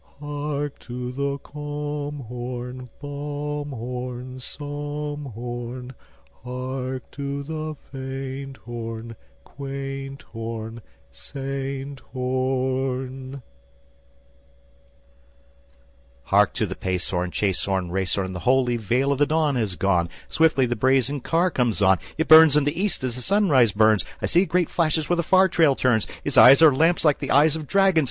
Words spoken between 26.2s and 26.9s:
Its eyes are